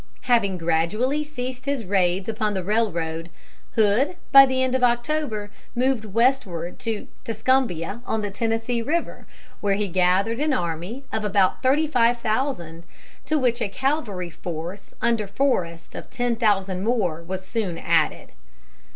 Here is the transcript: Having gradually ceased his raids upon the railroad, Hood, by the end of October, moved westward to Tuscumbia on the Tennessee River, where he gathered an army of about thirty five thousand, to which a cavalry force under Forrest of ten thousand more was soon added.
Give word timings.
Having 0.21 0.57
gradually 0.57 1.23
ceased 1.23 1.65
his 1.67 1.85
raids 1.85 2.27
upon 2.27 2.55
the 2.55 2.63
railroad, 2.63 3.29
Hood, 3.75 4.15
by 4.31 4.47
the 4.47 4.63
end 4.63 4.73
of 4.73 4.83
October, 4.83 5.51
moved 5.75 6.05
westward 6.05 6.79
to 6.79 7.07
Tuscumbia 7.23 8.01
on 8.03 8.23
the 8.23 8.31
Tennessee 8.31 8.81
River, 8.81 9.27
where 9.59 9.75
he 9.75 9.87
gathered 9.87 10.39
an 10.39 10.53
army 10.53 11.05
of 11.13 11.23
about 11.23 11.61
thirty 11.61 11.85
five 11.85 12.17
thousand, 12.17 12.81
to 13.25 13.37
which 13.37 13.61
a 13.61 13.69
cavalry 13.69 14.31
force 14.31 14.95
under 15.03 15.27
Forrest 15.27 15.93
of 15.93 16.09
ten 16.09 16.35
thousand 16.35 16.83
more 16.83 17.21
was 17.21 17.45
soon 17.45 17.77
added. 17.77 18.31